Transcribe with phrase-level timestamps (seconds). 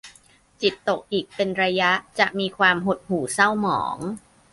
[0.61, 3.97] จิตตกอีกเป็นระยะ จะมีความหดหู่เศร้าหมอง